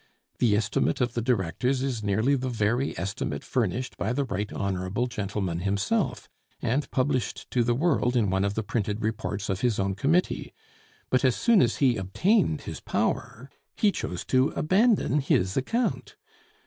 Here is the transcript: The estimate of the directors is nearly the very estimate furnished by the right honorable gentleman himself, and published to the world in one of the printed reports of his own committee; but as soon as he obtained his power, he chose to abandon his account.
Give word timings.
The 0.39 0.57
estimate 0.57 0.99
of 0.99 1.13
the 1.13 1.21
directors 1.21 1.83
is 1.83 2.01
nearly 2.03 2.33
the 2.33 2.49
very 2.49 2.97
estimate 2.97 3.43
furnished 3.43 3.97
by 3.97 4.13
the 4.13 4.23
right 4.23 4.51
honorable 4.51 5.05
gentleman 5.05 5.59
himself, 5.59 6.27
and 6.59 6.89
published 6.89 7.45
to 7.51 7.63
the 7.63 7.75
world 7.75 8.15
in 8.15 8.31
one 8.31 8.43
of 8.43 8.55
the 8.55 8.63
printed 8.63 9.03
reports 9.03 9.47
of 9.47 9.61
his 9.61 9.77
own 9.79 9.93
committee; 9.93 10.53
but 11.11 11.23
as 11.23 11.35
soon 11.35 11.61
as 11.61 11.75
he 11.75 11.97
obtained 11.97 12.61
his 12.61 12.79
power, 12.79 13.51
he 13.75 13.91
chose 13.91 14.25
to 14.25 14.49
abandon 14.55 15.19
his 15.19 15.55
account. 15.55 16.15